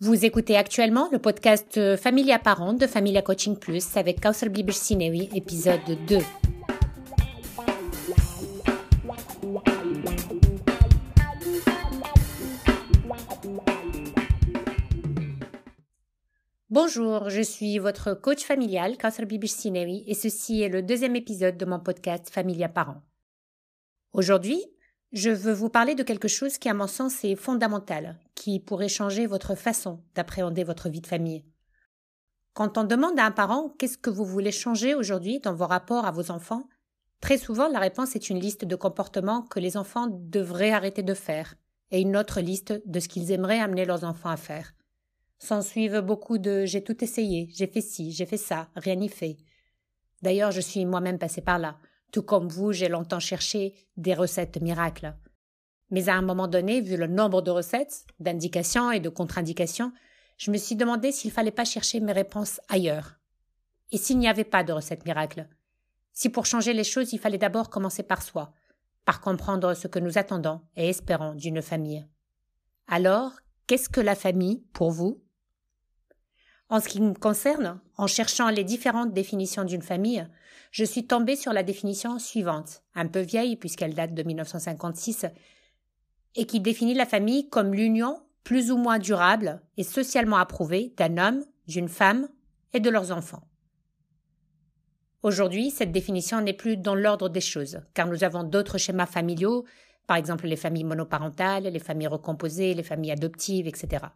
[0.00, 4.74] Vous écoutez actuellement le podcast euh, Familia Parent de Familia Coaching Plus avec Kausar Bibish
[4.74, 5.78] Sinewi, épisode
[6.08, 6.18] 2.
[16.70, 21.56] Bonjour, je suis votre coach familial, Kausar Bibish Sinewi, et ceci est le deuxième épisode
[21.56, 23.00] de mon podcast Familia Parent.
[24.12, 24.60] Aujourd'hui,
[25.14, 28.88] je veux vous parler de quelque chose qui, à mon sens, est fondamental, qui pourrait
[28.88, 31.44] changer votre façon d'appréhender votre vie de famille.
[32.52, 36.04] Quand on demande à un parent qu'est-ce que vous voulez changer aujourd'hui dans vos rapports
[36.04, 36.68] à vos enfants,
[37.20, 41.14] très souvent la réponse est une liste de comportements que les enfants devraient arrêter de
[41.14, 41.54] faire
[41.92, 44.74] et une autre liste de ce qu'ils aimeraient amener leurs enfants à faire.
[45.38, 49.08] S'en suivent beaucoup de j'ai tout essayé, j'ai fait ci, j'ai fait ça, rien n'y
[49.08, 49.36] fait.
[50.22, 51.78] D'ailleurs, je suis moi-même passé par là.
[52.14, 55.16] Tout comme vous, j'ai longtemps cherché des recettes miracles.
[55.90, 59.92] Mais à un moment donné, vu le nombre de recettes, d'indications et de contre-indications,
[60.38, 63.16] je me suis demandé s'il fallait pas chercher mes réponses ailleurs.
[63.90, 65.48] Et s'il n'y avait pas de recette miracle.
[66.12, 68.52] Si pour changer les choses, il fallait d'abord commencer par soi,
[69.04, 72.06] par comprendre ce que nous attendons et espérons d'une famille.
[72.86, 73.32] Alors,
[73.66, 75.23] qu'est-ce que la famille pour vous
[76.74, 80.26] en ce qui me concerne, en cherchant les différentes définitions d'une famille,
[80.72, 85.26] je suis tombée sur la définition suivante, un peu vieille puisqu'elle date de 1956,
[86.34, 91.16] et qui définit la famille comme l'union plus ou moins durable et socialement approuvée d'un
[91.16, 92.28] homme, d'une femme
[92.72, 93.46] et de leurs enfants.
[95.22, 99.64] Aujourd'hui, cette définition n'est plus dans l'ordre des choses, car nous avons d'autres schémas familiaux,
[100.08, 104.06] par exemple les familles monoparentales, les familles recomposées, les familles adoptives, etc.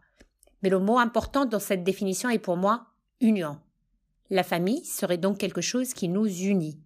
[0.61, 2.87] Mais le mot important dans cette définition est pour moi
[3.21, 3.59] union.
[4.29, 6.79] La famille serait donc quelque chose qui nous unit.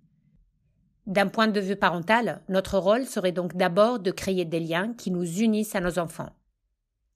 [1.05, 5.11] D'un point de vue parental, notre rôle serait donc d'abord de créer des liens qui
[5.11, 6.33] nous unissent à nos enfants.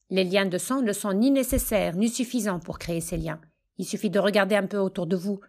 [0.10, 3.40] Les liens de sang ne sont ni nécessaires ni suffisants pour créer ces liens.
[3.78, 5.40] Il suffit de regarder un peu autour de vous.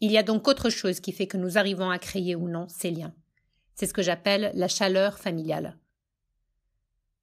[0.00, 2.66] Il y a donc autre chose qui fait que nous arrivons à créer ou non
[2.68, 3.14] ces liens.
[3.74, 5.78] C'est ce que j'appelle la chaleur familiale.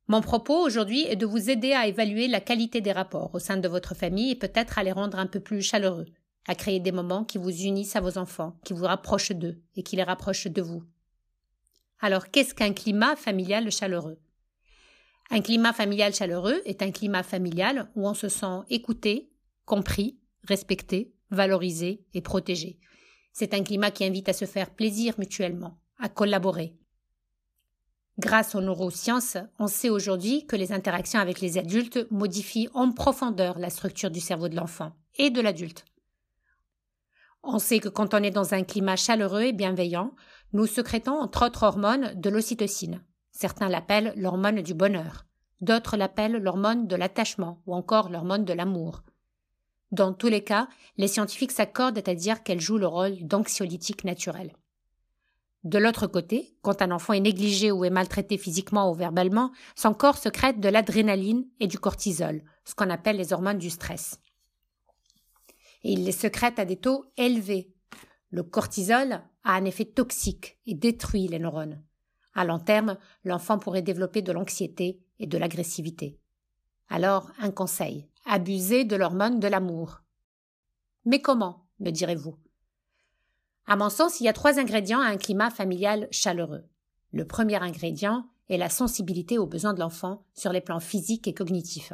[0.09, 3.57] Mon propos aujourd'hui est de vous aider à évaluer la qualité des rapports au sein
[3.57, 6.07] de votre famille et peut-être à les rendre un peu plus chaleureux,
[6.47, 9.83] à créer des moments qui vous unissent à vos enfants, qui vous rapprochent d'eux et
[9.83, 10.83] qui les rapprochent de vous.
[11.99, 14.17] Alors, qu'est-ce qu'un climat familial chaleureux?
[15.29, 19.29] Un climat familial chaleureux est un climat familial où on se sent écouté,
[19.65, 22.79] compris, respecté, valorisé et protégé.
[23.31, 26.78] C'est un climat qui invite à se faire plaisir mutuellement, à collaborer,
[28.19, 33.57] Grâce aux neurosciences, on sait aujourd'hui que les interactions avec les adultes modifient en profondeur
[33.59, 35.85] la structure du cerveau de l'enfant et de l'adulte.
[37.43, 40.13] On sait que quand on est dans un climat chaleureux et bienveillant,
[40.51, 43.01] nous sécrétons entre autres hormones de l'ocytocine.
[43.31, 45.25] Certains l'appellent l'hormone du bonheur,
[45.61, 49.03] d'autres l'appellent l'hormone de l'attachement ou encore l'hormone de l'amour.
[49.93, 54.51] Dans tous les cas, les scientifiques s'accordent à dire qu'elle joue le rôle d'anxiolytique naturel.
[55.63, 59.93] De l'autre côté, quand un enfant est négligé ou est maltraité physiquement ou verbalement, son
[59.93, 64.21] corps secrète de l'adrénaline et du cortisol, ce qu'on appelle les hormones du stress.
[65.83, 67.73] Et il les secrète à des taux élevés.
[68.31, 71.81] Le cortisol a un effet toxique et détruit les neurones.
[72.35, 76.19] À long terme, l'enfant pourrait développer de l'anxiété et de l'agressivité.
[76.87, 80.01] Alors, un conseil, abusez de l'hormone de l'amour.
[81.05, 82.37] Mais comment, me direz-vous?
[83.69, 86.63] À mon sens, il y a trois ingrédients à un climat familial chaleureux.
[87.11, 91.35] Le premier ingrédient est la sensibilité aux besoins de l'enfant sur les plans physiques et
[91.35, 91.93] cognitifs,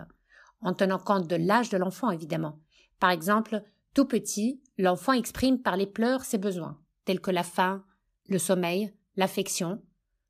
[0.61, 2.59] en tenant compte de l'âge de l'enfant évidemment.
[3.01, 3.61] Par exemple,
[3.93, 7.83] tout petit, l'enfant exprime par les pleurs ses besoins, tels que la faim,
[8.29, 9.81] le sommeil, l'affection.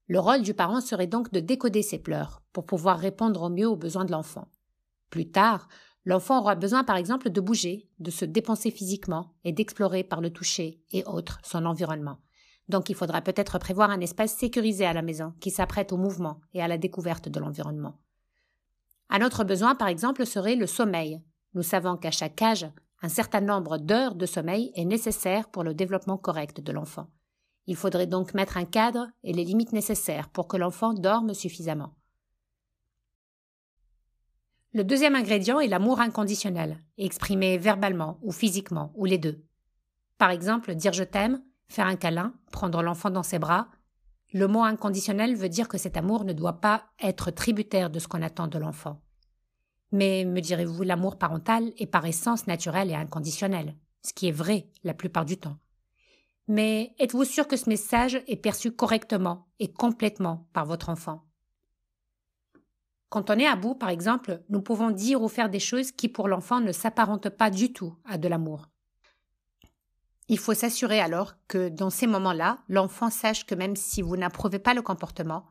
[0.07, 3.67] Le rôle du parent serait donc de décoder ces pleurs pour pouvoir répondre au mieux
[3.67, 4.47] aux besoins de l'enfant.
[5.11, 5.67] Plus tard,
[6.05, 10.29] L'enfant aura besoin par exemple de bouger, de se dépenser physiquement et d'explorer par le
[10.29, 12.19] toucher et autres son environnement.
[12.69, 16.41] Donc il faudra peut-être prévoir un espace sécurisé à la maison qui s'apprête au mouvement
[16.53, 17.99] et à la découverte de l'environnement.
[19.09, 21.21] Un autre besoin par exemple serait le sommeil.
[21.53, 22.67] Nous savons qu'à chaque âge,
[23.01, 27.07] un certain nombre d'heures de sommeil est nécessaire pour le développement correct de l'enfant.
[27.67, 31.93] Il faudrait donc mettre un cadre et les limites nécessaires pour que l'enfant dorme suffisamment.
[34.75, 39.41] Le deuxième ingrédient est l'amour inconditionnel, exprimé verbalement ou physiquement, ou les deux.
[40.17, 43.69] Par exemple, dire je t'aime, faire un câlin, prendre l'enfant dans ses bras.
[44.33, 48.09] Le mot inconditionnel veut dire que cet amour ne doit pas être tributaire de ce
[48.09, 48.99] qu'on attend de l'enfant.
[49.93, 54.67] Mais, me direz-vous, l'amour parental est par essence naturel et inconditionnel, ce qui est vrai
[54.83, 55.55] la plupart du temps.
[56.49, 61.24] Mais êtes-vous sûr que ce message est perçu correctement et complètement par votre enfant?
[63.09, 66.09] Quand on est à bout, par exemple, nous pouvons dire ou faire des choses qui
[66.09, 68.67] pour l'enfant ne s'apparentent pas du tout à de l'amour.
[70.27, 74.59] Il faut s'assurer alors que dans ces moments-là, l'enfant sache que même si vous n'approuvez
[74.59, 75.45] pas le comportement,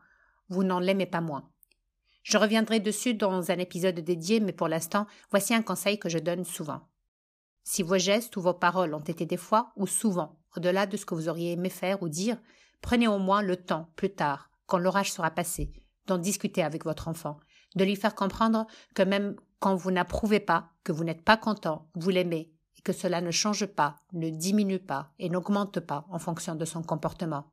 [0.49, 1.49] vous n'en l'aimez pas moins.
[2.23, 6.17] Je reviendrai dessus dans un épisode dédié, mais pour l'instant, voici un conseil que je
[6.17, 6.81] donne souvent.
[7.63, 11.05] Si vos gestes ou vos paroles ont été des fois ou souvent au-delà de ce
[11.05, 12.37] que vous auriez aimé faire ou dire,
[12.81, 15.71] prenez au moins le temps, plus tard, quand l'orage sera passé,
[16.07, 17.37] d'en discuter avec votre enfant,
[17.75, 21.89] de lui faire comprendre que même quand vous n'approuvez pas, que vous n'êtes pas content,
[21.95, 26.19] vous l'aimez, et que cela ne change pas, ne diminue pas et n'augmente pas en
[26.19, 27.51] fonction de son comportement.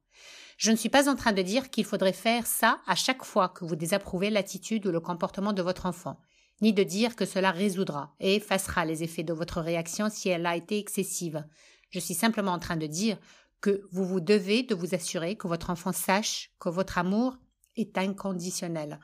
[0.59, 3.49] Je ne suis pas en train de dire qu'il faudrait faire ça à chaque fois
[3.49, 6.21] que vous désapprouvez l'attitude ou le comportement de votre enfant,
[6.61, 10.47] ni de dire que cela résoudra et effacera les effets de votre réaction si elle
[10.47, 11.45] a été excessive.
[11.91, 13.19] Je suis simplement en train de dire
[13.61, 17.37] que vous vous devez de vous assurer que votre enfant sache que votre amour
[17.77, 19.01] est inconditionnel.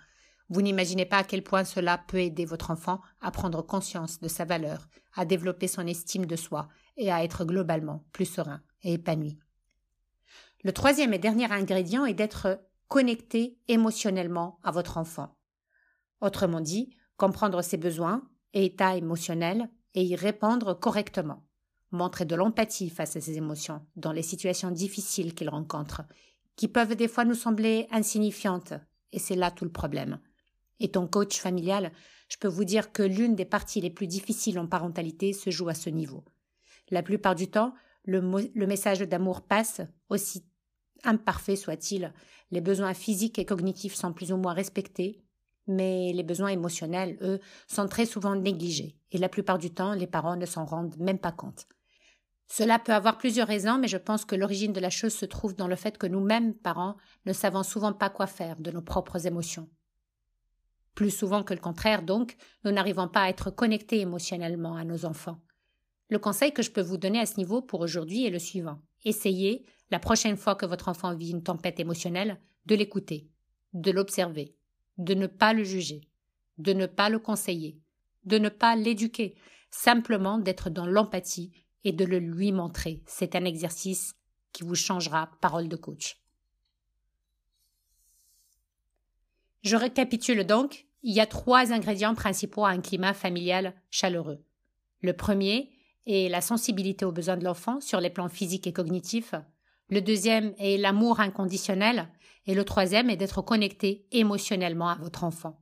[0.51, 4.29] Vous n'imaginez pas à quel point cela peut aider votre enfant à prendre conscience de
[4.29, 8.95] sa valeur, à développer son estime de soi et à être globalement plus serein et
[8.95, 9.39] épanoui.
[10.65, 15.37] Le troisième et dernier ingrédient est d'être connecté émotionnellement à votre enfant.
[16.21, 18.23] Autrement dit, comprendre ses besoins
[18.55, 21.45] et états émotionnels et y répondre correctement.
[21.91, 26.03] Montrer de l'empathie face à ses émotions dans les situations difficiles qu'il rencontre,
[26.57, 28.75] qui peuvent des fois nous sembler insignifiantes,
[29.13, 30.19] et c'est là tout le problème.
[30.81, 31.93] Étant coach familial,
[32.29, 35.69] je peux vous dire que l'une des parties les plus difficiles en parentalité se joue
[35.69, 36.25] à ce niveau.
[36.91, 38.21] La plupart du temps, le,
[38.67, 40.45] message d'amour passe, aussi
[41.05, 42.13] imparfait soit-il.
[42.51, 45.23] Les besoins physiques et cognitifs sont plus ou moins respectés,
[45.67, 50.07] mais les besoins émotionnels, eux, sont très souvent négligés, et la plupart du temps, les
[50.07, 51.67] parents ne s'en rendent même pas compte.
[52.51, 55.55] Cela peut avoir plusieurs raisons, mais je pense que l'origine de la chose se trouve
[55.55, 56.97] dans le fait que nous-mêmes, parents,
[57.27, 59.69] ne savons souvent pas quoi faire de nos propres émotions.
[60.99, 65.05] Plus souvent que le contraire, donc, nous n'arrivons pas à être connectés émotionnellement à nos
[65.05, 65.41] enfants.
[66.09, 68.81] Le conseil que je peux vous donner à ce niveau pour aujourd'hui est le suivant.
[69.05, 73.29] Essayez, la prochaine fois que votre enfant vit une tempête émotionnelle, de l'écouter,
[73.75, 74.57] de l'observer,
[74.97, 76.01] de ne pas le juger,
[76.59, 77.79] de ne pas le conseiller,
[78.25, 79.37] de ne pas l'éduquer,
[79.71, 81.53] simplement d'être dans l'empathie
[81.85, 83.05] et de le lui montrer.
[83.07, 84.17] C'est un exercice
[84.53, 86.21] qui vous changera parole de coach.
[89.63, 94.45] Je récapitule donc, il y a trois ingrédients principaux à un climat familial chaleureux.
[95.01, 95.71] Le premier,
[96.09, 99.35] et la sensibilité aux besoins de l'enfant sur les plans physiques et cognitifs.
[99.91, 102.09] Le deuxième est l'amour inconditionnel.
[102.47, 105.61] Et le troisième est d'être connecté émotionnellement à votre enfant.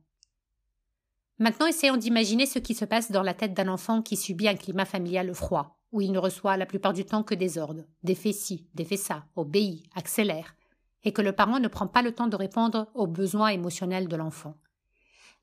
[1.37, 4.55] Maintenant, essayons d'imaginer ce qui se passe dans la tête d'un enfant qui subit un
[4.55, 8.15] climat familial froid, où il ne reçoit la plupart du temps que des ordres, des
[8.15, 10.55] faits ci, des faits ça, obéit, accélère,
[11.03, 14.15] et que le parent ne prend pas le temps de répondre aux besoins émotionnels de
[14.15, 14.55] l'enfant.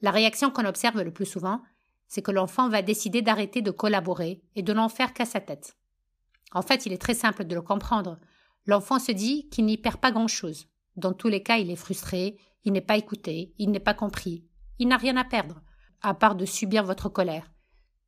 [0.00, 1.62] La réaction qu'on observe le plus souvent,
[2.06, 5.76] c'est que l'enfant va décider d'arrêter de collaborer et de n'en faire qu'à sa tête.
[6.52, 8.18] En fait, il est très simple de le comprendre.
[8.66, 10.68] L'enfant se dit qu'il n'y perd pas grand-chose.
[10.96, 14.44] Dans tous les cas, il est frustré, il n'est pas écouté, il n'est pas compris.
[14.78, 15.60] Il n'a rien à perdre,
[16.02, 17.50] à part de subir votre colère.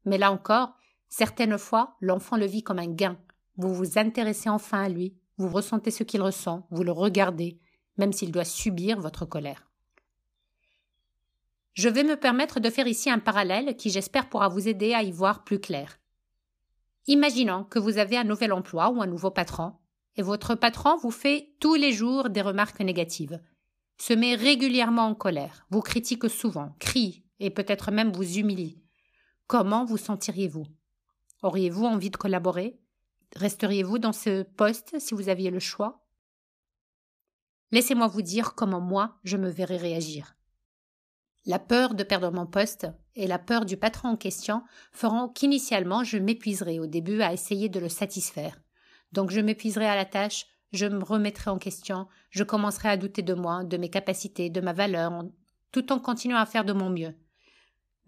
[0.04, 0.74] Mais là encore,
[1.08, 3.18] certaines fois, l'enfant le vit comme un gain.
[3.56, 7.60] Vous vous intéressez enfin à lui, vous ressentez ce qu'il ressent, vous le regardez,
[7.98, 9.65] même s'il doit subir votre colère.
[11.76, 15.02] Je vais me permettre de faire ici un parallèle qui j'espère pourra vous aider à
[15.02, 16.00] y voir plus clair.
[17.06, 19.74] Imaginons que vous avez un nouvel emploi ou un nouveau patron,
[20.16, 23.38] et votre patron vous fait tous les jours des remarques négatives,
[23.98, 28.82] se met régulièrement en colère, vous critique souvent, crie et peut-être même vous humilie.
[29.46, 30.66] Comment vous sentiriez-vous?
[31.42, 32.80] Auriez-vous envie de collaborer?
[33.36, 36.06] Resteriez-vous dans ce poste si vous aviez le choix?
[37.70, 40.35] Laissez-moi vous dire comment moi je me verrais réagir.
[41.46, 46.02] La peur de perdre mon poste et la peur du patron en question feront qu'initialement
[46.02, 48.58] je m'épuiserai au début à essayer de le satisfaire.
[49.12, 53.22] Donc je m'épuiserai à la tâche, je me remettrai en question, je commencerai à douter
[53.22, 55.24] de moi, de mes capacités, de ma valeur,
[55.70, 57.14] tout en continuant à faire de mon mieux.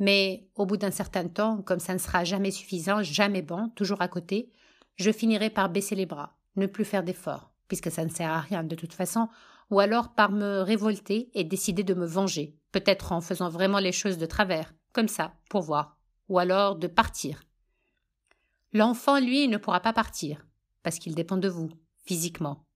[0.00, 4.02] Mais au bout d'un certain temps, comme ça ne sera jamais suffisant, jamais bon, toujours
[4.02, 4.50] à côté,
[4.97, 8.40] je finirai par baisser les bras, ne plus faire d'efforts, puisque ça ne sert à
[8.40, 9.28] rien de toute façon,
[9.71, 13.93] ou alors par me révolter et décider de me venger, peut-être en faisant vraiment les
[13.93, 15.99] choses de travers, comme ça, pour voir,
[16.29, 17.43] ou alors de partir.
[18.73, 20.47] L'enfant, lui, ne pourra pas partir,
[20.83, 21.71] parce qu'il dépend de vous,
[22.05, 22.67] physiquement.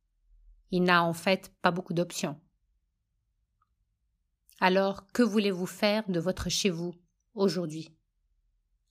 [0.70, 2.40] Il n'a en fait pas beaucoup d'options.
[4.60, 6.94] Alors, que voulez-vous faire de votre chez vous
[7.34, 7.90] aujourd'hui?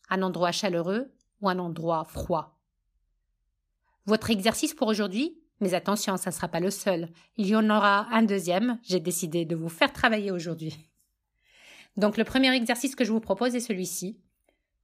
[0.10, 2.60] Un endroit chaleureux ou un endroit froid?
[4.06, 5.42] Votre exercice pour aujourd'hui?
[5.60, 7.10] Mais attention, ça ne sera pas le seul.
[7.38, 8.80] Il y en aura un deuxième.
[8.84, 10.91] J'ai décidé de vous faire travailler aujourd'hui.
[11.98, 14.20] Donc le premier exercice que je vous propose est celui-ci.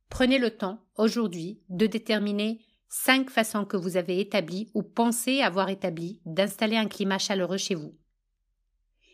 [0.10, 5.70] Prenez le temps, aujourd'hui, de déterminer cinq façons que vous avez établies ou pensez avoir
[5.70, 7.98] établies d'installer un climat chaleureux chez vous.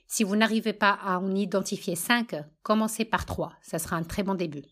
[0.07, 3.53] Si vous n'arrivez pas à en identifier cinq, commencez par trois.
[3.61, 4.65] Ça sera un très bon début.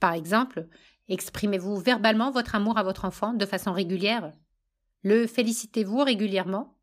[0.00, 0.66] Par exemple,
[1.08, 4.32] exprimez-vous verbalement votre amour à votre enfant de façon régulière.
[5.02, 6.76] Le félicitez-vous régulièrement.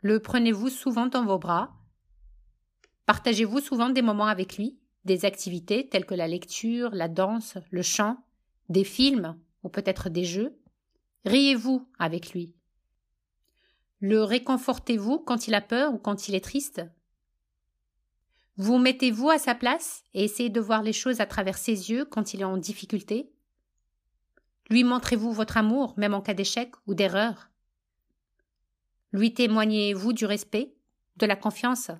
[0.00, 1.74] Le prenez-vous souvent dans vos bras.
[3.10, 7.82] Partagez-vous souvent des moments avec lui, des activités telles que la lecture, la danse, le
[7.82, 8.24] chant,
[8.68, 10.56] des films ou peut-être des jeux?
[11.24, 12.54] Riez-vous avec lui?
[13.98, 16.82] Le réconfortez-vous quand il a peur ou quand il est triste?
[18.56, 22.04] Vous mettez-vous à sa place et essayez de voir les choses à travers ses yeux
[22.04, 23.32] quand il est en difficulté?
[24.70, 27.50] Lui montrez-vous votre amour même en cas d'échec ou d'erreur?
[29.10, 30.76] Lui témoignez-vous du respect,
[31.16, 31.90] de la confiance?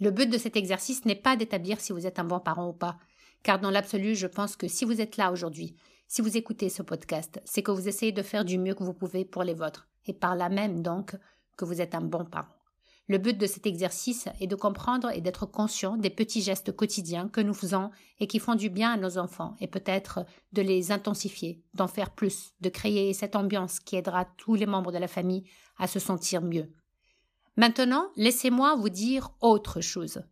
[0.00, 2.72] Le but de cet exercice n'est pas d'établir si vous êtes un bon parent ou
[2.72, 2.96] pas,
[3.42, 5.76] car dans l'absolu, je pense que si vous êtes là aujourd'hui,
[6.08, 8.94] si vous écoutez ce podcast, c'est que vous essayez de faire du mieux que vous
[8.94, 11.16] pouvez pour les vôtres, et par là même donc
[11.58, 12.48] que vous êtes un bon parent.
[13.08, 17.28] Le but de cet exercice est de comprendre et d'être conscient des petits gestes quotidiens
[17.28, 17.90] que nous faisons
[18.20, 22.14] et qui font du bien à nos enfants, et peut-être de les intensifier, d'en faire
[22.14, 25.44] plus, de créer cette ambiance qui aidera tous les membres de la famille
[25.76, 26.72] à se sentir mieux.
[27.56, 30.22] Maintenant, laissez-moi vous dire autre chose.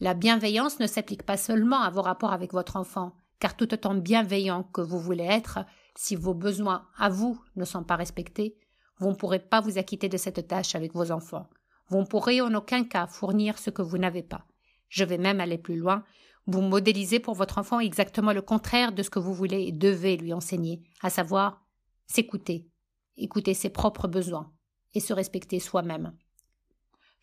[0.00, 3.94] La bienveillance ne s'applique pas seulement à vos rapports avec votre enfant, car tout autant
[3.94, 5.60] bienveillant que vous voulez être,
[5.96, 8.58] si vos besoins à vous ne sont pas respectés,
[8.98, 11.48] vous ne pourrez pas vous acquitter de cette tâche avec vos enfants.
[11.88, 14.46] Vous ne pourrez en aucun cas fournir ce que vous n'avez pas.
[14.88, 16.04] Je vais même aller plus loin.
[16.46, 20.16] Vous modélisez pour votre enfant exactement le contraire de ce que vous voulez et devez
[20.16, 21.64] lui enseigner, à savoir
[22.06, 22.68] s'écouter,
[23.16, 24.52] écouter ses propres besoins
[24.94, 26.12] et se respecter soi-même.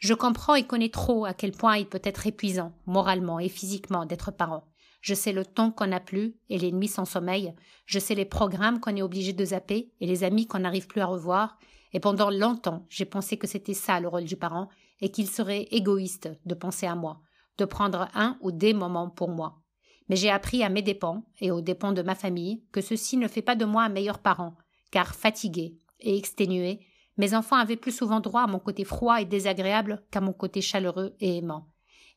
[0.04, 4.06] Je comprends et connais trop à quel point il peut être épuisant, moralement et physiquement,
[4.06, 4.66] d'être parent.
[5.00, 7.54] Je sais le temps qu'on n'a plus et l'ennemi sans sommeil.
[7.86, 11.00] Je sais les programmes qu'on est obligé de zapper et les amis qu'on n'arrive plus
[11.00, 11.58] à revoir.
[11.94, 14.68] Et pendant longtemps, j'ai pensé que c'était ça le rôle du parent
[15.00, 17.22] et qu'il serait égoïste de penser à moi,
[17.58, 19.62] de prendre un ou des moments pour moi.
[20.10, 23.30] Mais j'ai appris à mes dépens et aux dépens de ma famille que ceci ne
[23.30, 24.58] fait pas de moi un meilleur parent,
[24.92, 26.82] car fatigué et exténué,
[27.18, 30.62] mes enfants avaient plus souvent droit à mon côté froid et désagréable qu'à mon côté
[30.62, 31.70] chaleureux et aimant.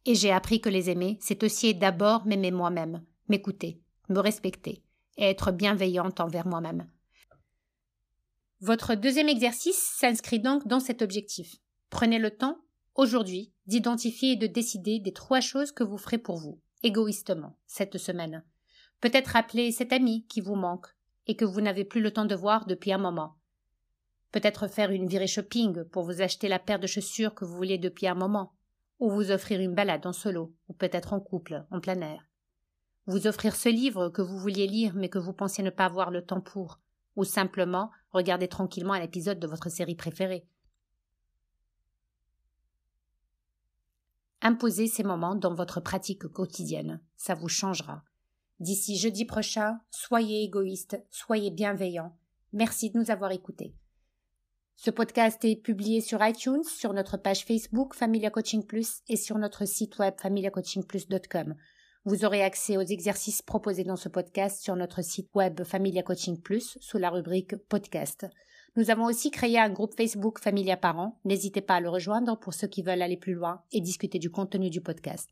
[0.04, 4.82] Et j'ai appris que les aimer, c'est aussi d'abord m'aimer moi-même, m'écouter, me respecter
[5.16, 6.88] et être bienveillante envers moi-même.
[8.60, 11.56] Votre deuxième exercice s'inscrit donc dans cet objectif.
[11.90, 12.58] Prenez le temps,
[12.94, 17.98] aujourd'hui, d'identifier et de décider des trois choses que vous ferez pour vous, égoïstement, cette
[17.98, 18.44] semaine.
[19.00, 20.86] Peut-être appeler cet ami qui vous manque
[21.26, 23.35] et que vous n'avez plus le temps de voir depuis un moment.
[24.32, 27.78] Peut-être faire une virée shopping pour vous acheter la paire de chaussures que vous vouliez
[27.78, 28.52] depuis un moment
[28.98, 32.26] ou vous offrir une balade en solo, ou peut-être en couple, en plein air.
[33.06, 36.10] Vous offrir ce livre que vous vouliez lire mais que vous pensiez ne pas avoir
[36.10, 36.80] le temps pour,
[37.14, 40.46] ou simplement regarder tranquillement un épisode de votre série préférée.
[44.42, 48.02] Imposez ces moments dans votre pratique quotidienne, ça vous changera.
[48.60, 52.16] D'ici jeudi prochain, soyez égoïste, soyez bienveillant.
[52.52, 53.74] Merci de nous avoir écoutés.
[54.76, 59.38] Ce podcast est publié sur iTunes, sur notre page Facebook Familia Coaching Plus et sur
[59.38, 61.54] notre site web familiacoachingplus.com.
[62.04, 66.38] Vous aurez accès aux exercices proposés dans ce podcast sur notre site web Familia Coaching
[66.60, 68.26] sous la rubrique podcast.
[68.76, 71.18] Nous avons aussi créé un groupe Facebook Familia Parents.
[71.24, 74.30] N'hésitez pas à le rejoindre pour ceux qui veulent aller plus loin et discuter du
[74.30, 75.30] contenu du podcast.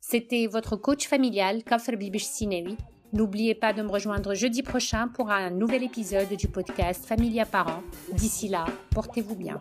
[0.00, 2.76] C'était votre coach familial, Kafir Bibish Sinewi.
[3.12, 7.82] N'oubliez pas de me rejoindre jeudi prochain pour un nouvel épisode du podcast Familia Parents.
[8.14, 9.60] D'ici là, portez-vous bien.